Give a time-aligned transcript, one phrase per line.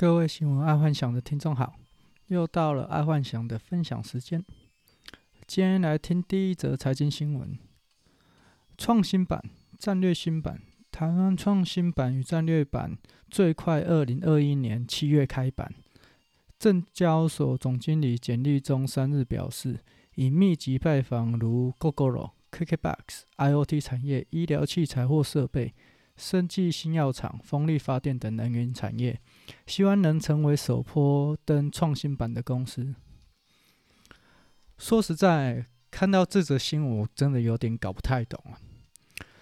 [0.00, 1.74] 各位新闻爱幻想的听众好，
[2.28, 4.42] 又到了爱幻想的分享时间。
[5.46, 7.58] 今天来听第一则财经新闻：
[8.78, 9.42] 创新版、
[9.78, 12.96] 战略新版，台湾创新版与战略版
[13.28, 15.70] 最快二零二一年七月开板。
[16.58, 19.80] 证交所总经理简立中三日表示，
[20.14, 25.74] 已密集拜访如 Gogoro、KKBOX、IoT 产业、医疗器材或设备。
[26.20, 29.18] 生技新药厂、风力发电等能源产业，
[29.66, 32.94] 希望能成为首波登创新板的公司。
[34.76, 38.60] 说实在，看到这则新闻，我真的有点搞不太懂啊。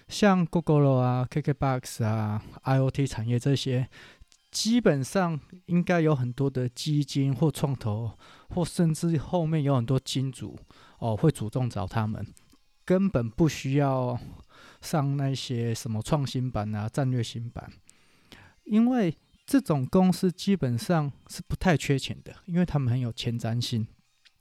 [0.07, 3.89] 像 Gogoro 啊、KKBOX 啊、IoT 产业这些，
[4.49, 8.17] 基本上应该有很多的基金或创投，
[8.49, 10.57] 或甚至后面有很多金主
[10.99, 12.25] 哦，会主动找他们，
[12.85, 14.17] 根本不需要。
[14.81, 17.71] 上那些什么创新板啊、战略新板，
[18.63, 19.13] 因为
[19.45, 23.85] 这种公司基本上是不太缺钱的，因为他们很有前瞻性，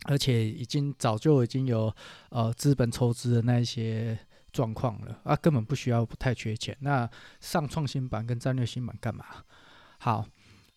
[0.04, 1.92] 而且已经早就已经有
[2.30, 4.18] 呃资本筹资的那一些
[4.52, 6.76] 状况了啊，根本不需要不太缺钱。
[6.80, 7.08] 那
[7.40, 9.24] 上创新板跟战略新板干嘛？
[9.98, 10.26] 好，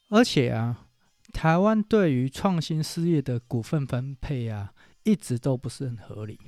[0.09, 0.88] 而且啊，
[1.34, 6.40] 台湾对于创新事业的股份分配啊，一直都不是很合理。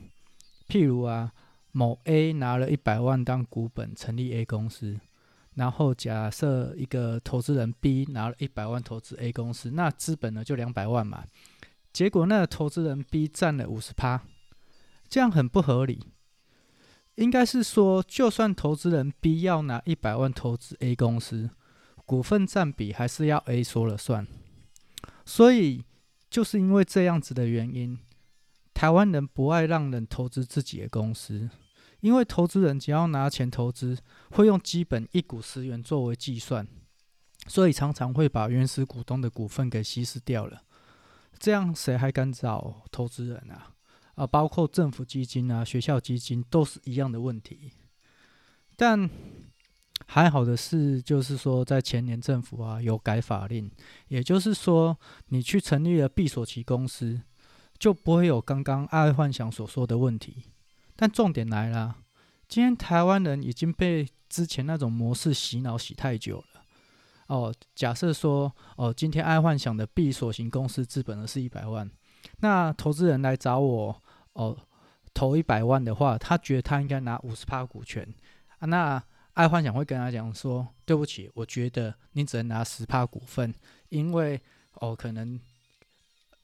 [0.68, 1.32] 譬如啊。
[1.74, 5.00] 某 A 拿了一百万当股本成立 A 公司，
[5.56, 11.26] 然后假设一个投资人 B 拿了一百万投资 A 公司，那资本呢就两百万嘛。
[11.92, 14.22] 结果那个投资人 B 占了五十趴，
[15.10, 16.06] 这样很不合理。
[17.16, 21.50] 应该是说，就算投资人 B 要拿一百万投资 A 公司，
[22.06, 24.28] 股份占比还是要 A 说了算。
[25.26, 25.84] 所以
[26.30, 27.98] 就是因为这样子的原因，
[28.76, 31.50] 台湾人不爱让人投资自己的公司。
[32.04, 33.98] 因为投资人只要拿钱投资，
[34.32, 36.68] 会用基本一股十元作为计算，
[37.48, 40.64] 所以常常会把原始股东的股份给稀释掉了。
[41.40, 43.72] 这样谁还敢找投资人啊？
[44.16, 47.72] 啊，包括政府基金啊、学校基金都是一样的问题。
[48.76, 49.10] 但
[50.06, 53.72] 还好的是，就是说在前年政府啊有改法令，
[54.10, 57.22] 也就是说你去成立了闭锁期公司，
[57.80, 60.44] 就不会有刚刚爱幻想所说的问题。
[60.96, 61.96] 但重点来了，
[62.48, 66.46] 今天台湾人已经被之前那种模式洗脑洗太久了。
[67.28, 71.90] 哦，假设说，哦，今天爱幻想的闭锁型公司资本额是一百万，
[72.40, 74.02] 那投资人来找我，
[74.34, 74.58] 哦，
[75.14, 78.08] 投一百万的话，他觉得他应该拿五十趴股权，
[78.60, 79.02] 啊，那
[79.34, 83.54] 爱幻想会跟他讲说，对不起，我觉得你只能拿十趴股份，
[83.90, 84.40] 因为，
[84.74, 85.40] 哦，可能。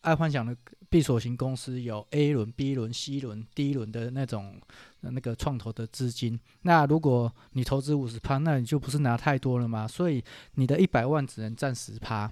[0.02, 0.56] 爱幻想的
[0.90, 4.60] 闭锁型公司有 A 轮、B 轮、C 轮、D 轮的那种
[5.02, 6.40] 那个创投的资金。
[6.62, 9.88] 那如果你投资五十趴，那你就不是拿太多了吗？
[9.88, 10.24] 所以
[10.56, 12.32] 你的一百万只能占十趴，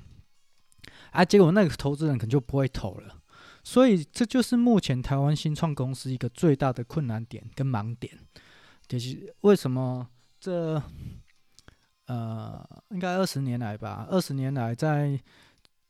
[1.11, 3.21] 啊，结果那个投资人可能就不会投了。
[3.63, 8.17] 所以这就是目前台湾新创公司一个最大的困难点跟盲点，
[8.87, 10.07] 就是为什么
[10.39, 10.81] 这
[12.05, 15.19] 呃，应该二十年来吧，二十年来在。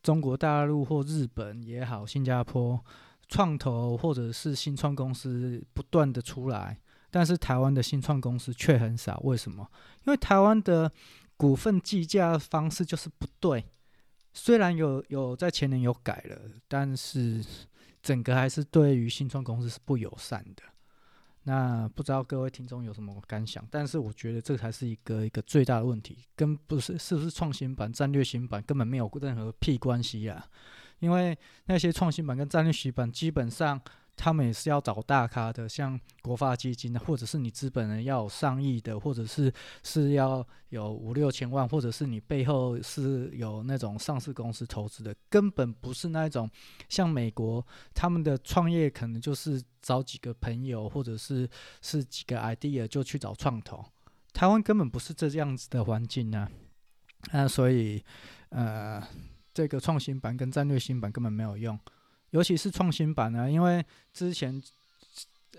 [0.08, 2.82] 中国大陆或日本也好，新加坡
[3.28, 6.80] 创投或者是新创公司不断的出来，
[7.12, 9.20] 但是台湾的新创公司却很少。
[9.26, 9.70] 为什么？
[10.06, 10.90] 因为台湾的
[11.36, 13.66] 股份计价方式就是不对。
[14.34, 17.44] 虽然有有在前年有改了，但是
[18.02, 20.64] 整个还是对于新创公司是不友善的。
[21.48, 23.66] 那不知道各位听众有什么感想？
[23.72, 30.46] 但是我觉得这才是一个一个最大的问题，跟不是是不是创新版、战略新版根本没有任何屁关系啊！
[31.00, 31.38] 因为
[31.68, 33.82] 那些创新版跟战略新版基本上。
[34.18, 46.50] 他们也是要找大咖的，像国发基金的，或者是你资本人要有上亿的，或者是是要有五六千万，或者是你背后是有那种上市公司投资的，根本不是那种
[46.90, 51.48] 像美国他们的创业可能就是找几个朋友，或者是
[51.84, 53.86] 是几个 idea 就去找创投，
[54.34, 56.50] 台湾根本不是这样子的环境啊，
[57.32, 58.04] 啊，所以
[58.50, 59.00] 呃，
[59.54, 61.80] 这个创新版跟战略新版根本没有用。
[62.32, 63.84] 尤其是创新板呢，因为
[64.14, 64.62] 之前，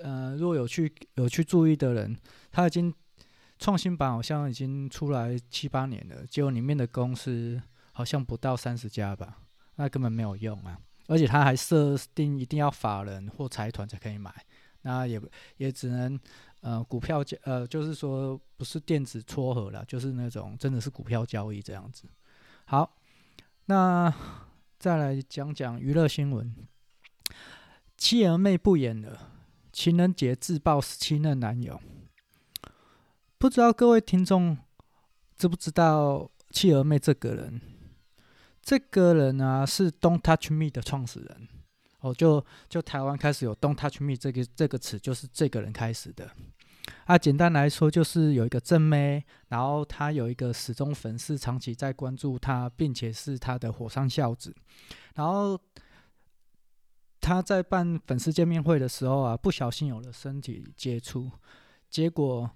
[0.03, 2.15] 呃，若有去有去注意的人，
[2.51, 2.95] 他已经
[3.59, 7.61] 创新板好像已经出来七八年了，结果里面的公司
[7.93, 9.39] 好像不到三十家吧，
[9.77, 10.79] 那根本没有用啊！
[11.07, 14.33] 而且他还设定一定要法人或财团才可以买，
[14.83, 15.21] 那也
[15.57, 16.21] 也只能
[16.61, 22.05] 呃股票交呃，就是说不是电子撮合了，就是那种真的是股票交易这样子。
[22.67, 22.95] 好，
[23.65, 24.15] 那。
[24.79, 26.55] 再来讲讲娱乐新闻，
[27.97, 29.33] 妻儿妹不演了，
[29.73, 31.81] 情人节自曝十七任男友。
[33.39, 34.57] 不知道各位听众
[35.37, 37.61] 知不知道妻儿妹这个人？
[38.63, 41.49] 这个人啊是 “Don't Touch Me” 的创始人。
[41.99, 46.31] 哦，就就台湾开始有 “Don't Touch Me” 这个这个词，就是这个人开始的。
[47.05, 54.55] 啊，简单来说，就是有一个正妹，然后他有一个始终粉丝，长期在关注他，并且是他的火山孝子。
[55.15, 55.59] 然后
[57.21, 61.31] 他在办粉丝见面会的时候啊，不小心有了身体接触，
[61.89, 62.51] 结果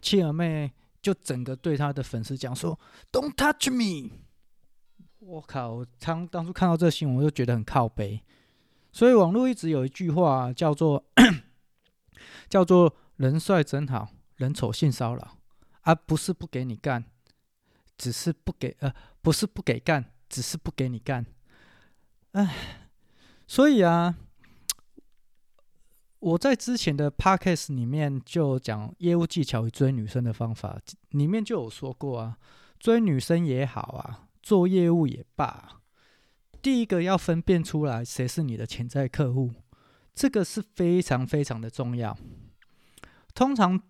[0.00, 2.78] 七儿妹就整个对他的粉丝讲说
[3.12, 4.10] ：“Don't touch me！”
[5.20, 5.70] 我靠！
[5.70, 8.20] 我当当初看到这新闻，我就觉得很靠北。
[8.90, 11.04] 所以网络一直有一句话叫做
[12.50, 12.92] 叫做。
[13.22, 15.38] 人帅真好，人丑性骚扰，
[15.82, 17.04] 而、不是不给你干，
[17.96, 21.24] 只是不给呃，不是不给干，只是不给你干。
[22.32, 22.52] 哎，
[23.46, 24.18] 所以啊，
[26.18, 30.80] 我在之前的 podcast 里面就讲业务技巧与追女生的方法，
[31.10, 32.36] 里面就有说过啊，
[32.80, 35.80] 追女生也好啊，做业务也罢，
[36.60, 39.52] 第一个要分辨出来谁是你的潜在客户，
[40.12, 42.18] 这个是非常非常的重要。
[43.34, 43.80] 通常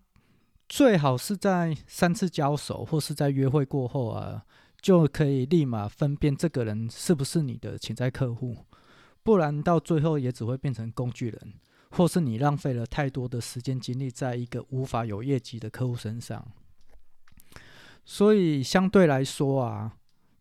[0.69, 4.45] 最好是在三次交手或是在约会过后啊，
[4.81, 8.57] 就可以立马分辨这个人是不是你的潜在客户，
[9.23, 11.55] 不然到最后也只会变成工具人，
[11.91, 16.47] 或是你浪费了太多的时间精力在一个无法有业绩的客户身上。
[18.05, 19.97] 所以相对来说啊，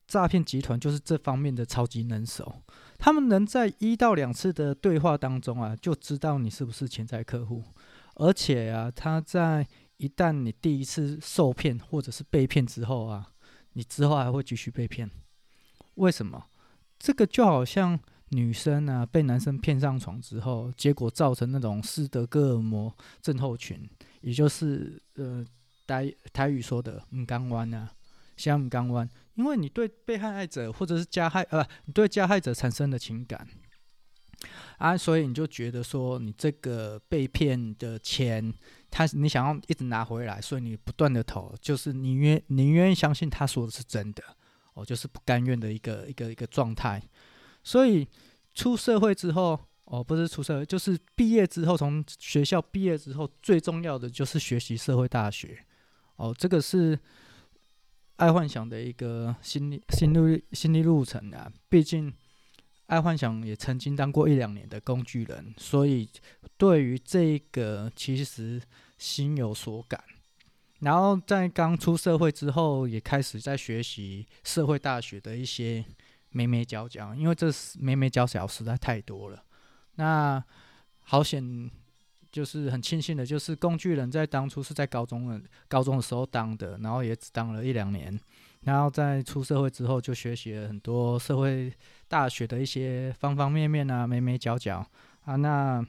[0.08, 2.62] 诈骗集团就是这方面的超级能手，
[2.98, 7.64] 他们能在一到两次的对话当中啊，就知道你是不是潜在客户。
[8.22, 13.34] 而且啊，他在一旦你第一次受骗或者是被骗之后啊，
[13.74, 15.10] 你之后还会继续被骗。
[15.96, 16.46] 为什么？
[17.00, 23.90] 这个就好像女生啊被男生骗上床之后，结果造成那种斯德哥尔摩症候群，
[24.22, 25.44] 也就是呃
[25.88, 27.92] 台台语说的“母港湾”啊，
[28.38, 33.48] 像母港湾，因为你对被害者或者是加害呃，你对加害者产生的情感。
[34.78, 38.52] 啊，所以你就觉得说，你这个被骗的钱，
[38.90, 44.24] 他你想要一直拿回来，所以你不断的投，就是宁愿宁愿相信他说的是真的，
[44.74, 47.02] 哦，就是不甘愿的一个一个一个状态。
[47.64, 48.08] 所以
[48.56, 55.64] 出社会之后，哦，不是出社会，就是毕业之后，从学校毕业之后，最重要的就是学习社会大学。
[56.16, 56.98] 哦，这个是
[58.16, 62.12] 爱幻想的一个心理心路心理路程啊，毕竟。
[62.92, 66.10] 爱幻想也曾经当过一两年的工具人，所以
[66.58, 68.62] 对于这个其实
[68.98, 70.04] 心有所感。
[70.80, 75.86] 然后在刚出社会之后，也开始在学习社会大学的一些
[76.32, 77.48] 眉眉角角，因为这
[77.80, 79.42] 眉眉角角实在太多了。
[79.96, 80.44] 那
[81.00, 81.72] 好险，
[82.30, 88.20] 就是很庆幸的，就是工具人在当初是在高中的高中的时候当的，然后也只当了一两年。
[88.64, 91.74] 然后在出社会之后，就学习了很多社会
[92.12, 94.86] 大学的一些方方面面啊，眉眉角角
[95.24, 95.82] 啊，那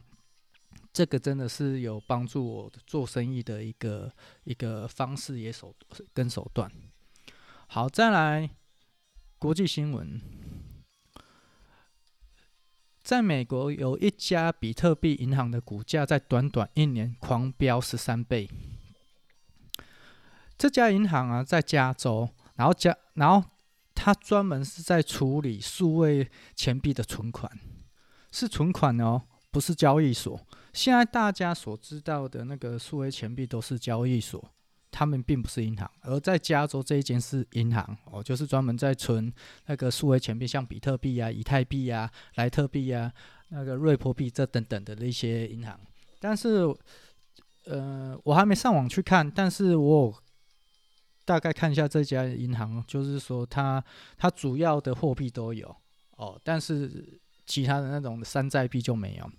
[0.92, 4.08] 这个真的是有帮助我做生意的一个
[4.44, 5.74] 一个方式也手
[6.14, 6.70] 跟手段。
[7.66, 8.48] 好，再来
[9.36, 10.20] 国际新闻，
[13.02, 18.48] 在美国有一家比特币银行的股价在短短一年狂飙十三倍。
[20.56, 22.30] 这家银行啊，在加州。
[22.54, 23.48] 然后加，然后
[24.04, 27.48] 他专门是在处理数位钱币的存款，
[28.32, 29.22] 是存款哦，
[29.52, 30.44] 不是交易所。
[30.72, 34.44] 现在大家所知道的那个数位钱币都是交易所，
[34.90, 35.88] 他们并不是银行。
[36.00, 39.32] 而在加州这一间是银行哦，就是专门在存
[39.66, 43.12] 那个数位钱币，像比特币啊、以太币啊、莱特币啊、
[43.50, 45.78] 那个瑞波币这等等的那些银行。
[46.18, 46.66] 但是，
[47.66, 50.12] 呃，我还没上网去看，但是我。
[51.24, 53.82] 大概看一下这家银行，就是说它
[54.16, 55.74] 它主要的货币都有
[56.16, 59.30] 哦，但是其他的那种山寨币就没有。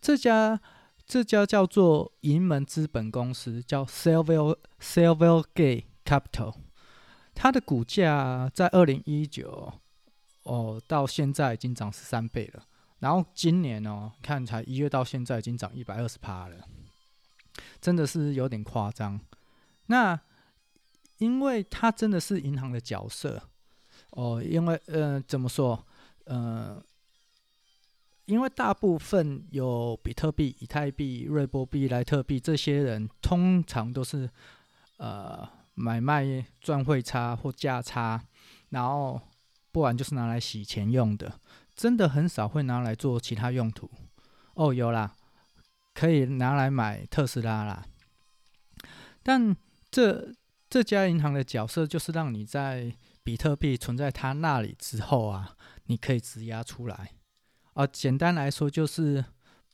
[0.00, 0.60] 这家
[1.06, 6.54] 这家叫做银门资本公司，叫 Silver Silvergate Capital，
[7.34, 9.72] 它的股价在二零一九
[10.42, 12.62] 哦到现在已经涨十三倍了，
[13.00, 16.56] 然后今年哦看才一月到现在已经涨一百二十趴了，
[17.80, 19.20] 真的是有点夸张。
[19.86, 20.20] 那
[21.18, 23.42] 因为它真的是银行的角色
[24.10, 25.84] 哦，因为呃，怎么说？
[26.24, 26.80] 呃，
[28.26, 34.30] 因为大部分有比特币、以太币、瑞波币、莱特币这些人，通常都是
[34.98, 38.22] 呃买卖赚汇差或价差，
[38.70, 39.20] 然后
[39.72, 41.40] 不然就是拿来洗钱用的，
[41.74, 43.90] 真的很少会拿来做其他用途。
[44.54, 45.14] 哦，有啦，
[45.94, 47.86] 可以拿来买特斯拉啦，
[49.22, 49.56] 但
[49.90, 50.32] 这。
[50.70, 57.12] 这家银行的角色就是让你在比特币存在它那里之后啊，你可以质押出来。
[57.72, 59.24] 啊，简单来说就是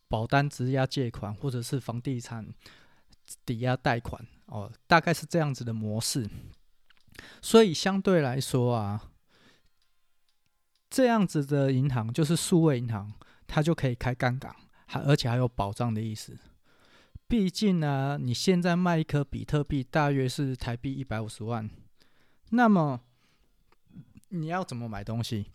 [0.09, 2.47] 保单质押借款，或者是房地产
[3.45, 6.29] 抵押贷款哦，大概是这样子的模式。
[7.41, 9.11] 所以相对来说啊，
[10.91, 13.13] 这样子的银行就是数位银行，
[13.47, 14.55] 它就可以开杠杆，
[14.87, 16.39] 还而且还有保障的意思。
[17.35, 21.69] 毕竟呢，你现在卖一颗比特币大约是台币一百五十万，
[22.51, 23.01] 那么。
[24.29, 25.47] 你要怎么买东西？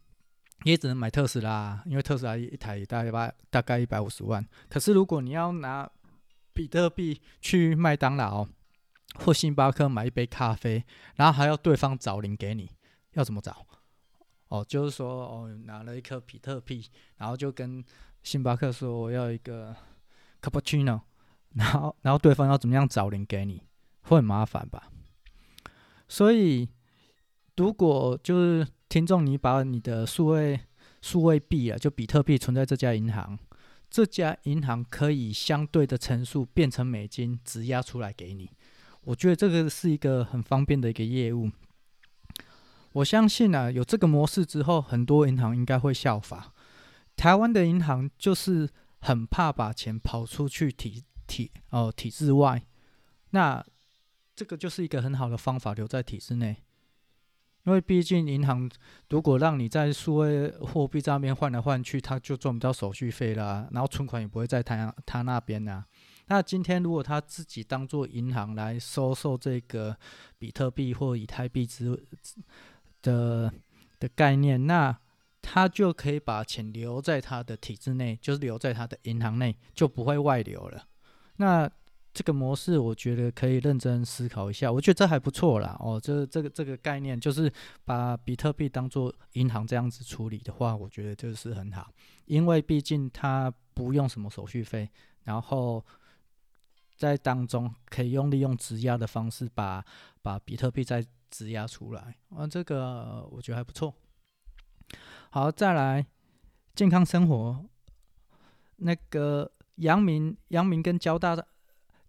[0.65, 4.45] 也只能买特斯拉，因为特斯拉一台大概大概一百五十万。
[4.67, 5.89] 可是如果你要拿
[6.53, 8.45] 比特币去麦当劳
[9.15, 10.83] 或星巴克买一杯咖啡，
[11.15, 12.69] 然后还要对方找零给你，
[13.13, 13.65] 要怎么找？
[14.49, 17.81] 哦，就是说哦，拿了一颗比特币，然后就跟
[18.21, 19.73] 星巴克说我要一个
[20.41, 20.99] cappuccino，
[21.53, 23.63] 然后然后对方要怎么样找零给你，
[24.01, 24.89] 会很麻烦吧？
[26.07, 26.69] 所以。
[27.57, 30.57] 如果就是听众，你把你的数位
[31.01, 33.37] 数位币啊，就比特币存在这家银行，
[33.89, 38.49] 这家银行可以相对的乘数变成美金质押出来给你。
[39.01, 41.51] 我觉得这个是一个很方便的一个业务。
[42.93, 46.53] 我相信啊，有这个模式之后，很多银行应该会效法。
[47.17, 48.69] 台湾的银行就是
[49.01, 52.65] 很怕把钱跑出去体体哦体制外，
[53.29, 53.63] 那
[54.35, 56.63] 这个就是一个很好的方法，留在体制内。
[57.65, 58.67] 因为毕竟银行
[59.09, 65.85] 如果让你在数位货币这边换来换去，他就赚不到手续费啦，然后存款也不会在他他那边呐。
[66.27, 69.95] 那今天如果他自己当做银行来收受这个
[70.37, 72.07] 比特币或以太币之
[73.01, 73.53] 的
[73.99, 74.97] 的概念，那
[75.41, 80.87] 他就可以把钱留在他的体制内，就是留在他的银行内，就不会外流了。
[81.39, 81.69] 那
[82.13, 85.77] 这个模式我觉得可以认真思考一下，我觉得这还不错啦。
[85.79, 87.51] 哦，这这个这个概念就是
[87.85, 91.89] 把比特币当做银行这样子处理的话，我觉得就是很好，
[92.25, 94.89] 因为毕竟它不用什么手续费，
[95.23, 95.85] 然后
[96.97, 99.85] 在当中可以用利用质押的方式把
[100.21, 103.93] 把比特币再质押出来，啊，这个我觉得还不错。
[105.29, 106.05] 好，再来
[106.75, 107.63] 健康生活，
[108.77, 111.45] 那个阳明阳明跟交大的。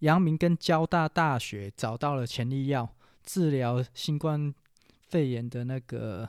[0.01, 4.55] 阳明跟交大大学找到了潜力药，治疗新冠
[5.03, 6.27] 肺炎的那个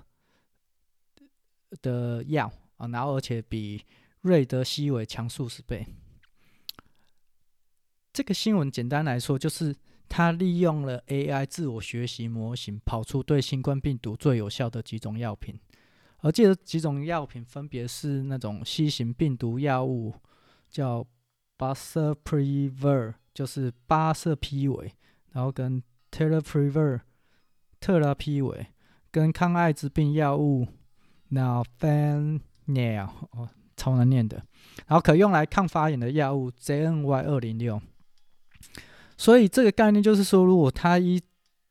[1.81, 3.86] 的药啊，然后而且比
[4.19, 5.86] 瑞德西韦强数十倍。
[8.12, 9.74] 这个新闻简单来说，就是
[10.10, 15.57] 他利用了 AI 自我学习模型，跑出对新冠病毒最有效的几种药品，
[16.17, 20.13] 而这几种药品分别是那种新型病毒药物，
[20.69, 21.07] 叫
[21.62, 24.91] Boceprevir 就是巴瑟匹韦，
[25.32, 27.00] 然后跟特拉普韦、
[27.80, 28.65] 特拉匹韦，
[29.12, 30.68] 跟抗艾滋病药物
[31.32, 34.38] Nalfenil 哦，超难念的，
[34.88, 37.80] 然后可用来抗发炎的药物 ZNY 二零六。
[39.15, 41.22] 所以这个概念就是说，如果它一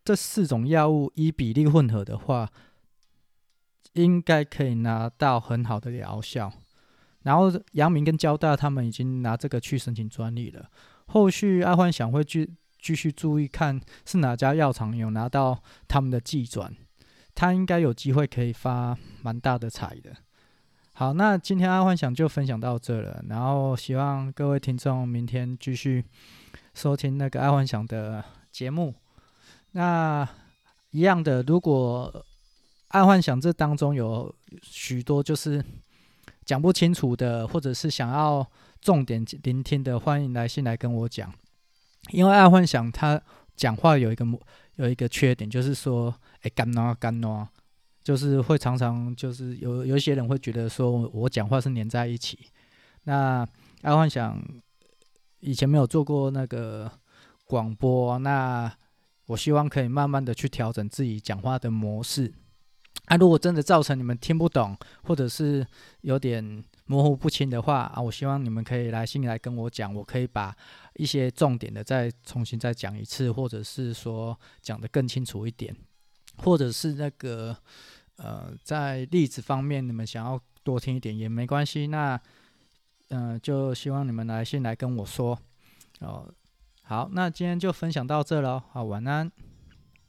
[0.05, 2.49] 这四种药物一比例混合的话，
[3.95, 6.53] 应该可以拿到很好的疗效。
[7.23, 10.69] 然后阳明跟交大他们已经拿这个去申请专利了。
[11.07, 12.49] 后续爱幻想会继
[12.81, 16.75] 继续注意看是哪家药厂有拿到他们的技转，
[17.35, 20.13] 他应该有机会可以发蛮大的财的。
[20.95, 26.05] 好，那今天爱幻想就分享到这了，然后希望各位听众明天继续
[26.75, 28.95] 收听那个爱幻想的节目。
[29.73, 30.29] 那
[30.91, 32.25] 一样的，如果
[32.89, 35.65] 爱幻想这当中有许多就是
[36.51, 38.45] 讲不清楚的，或者是想要。
[38.81, 41.31] 重点聆听的，欢迎来信来跟我讲。
[42.13, 43.21] 因为爱幻想他
[43.55, 44.27] 讲话有一个
[44.77, 47.47] 有一个缺点，就是说，哎，干呐干呐，
[48.03, 52.39] 就是会常常就是有有一些人会觉得说我讲话是黏在一起。
[53.05, 53.47] 那
[53.83, 54.43] 爱幻想
[55.41, 56.91] 以前没有做过那个
[57.45, 58.73] 广播，那
[59.27, 62.33] 我希望可以慢慢的去调整自己讲话的模式。
[63.11, 65.67] 啊，如果真的造成你们听不懂，或者是
[66.01, 66.65] 有点。
[66.91, 70.53] 模糊不清的话啊，我希望你们可以来信来跟我讲，我可以把
[70.95, 75.73] 一些重点的再重新再讲一次，或者是说讲得更清楚一点，
[76.39, 77.57] 或者是那个
[78.17, 81.87] 呃，在例子方面你们想要多听一点也没关系。
[81.87, 82.21] 那
[83.11, 85.39] 嗯、就希望你们来信来跟我说
[86.01, 86.29] 哦。
[86.83, 89.31] 好，那今天就分享到这喽，好，晚安。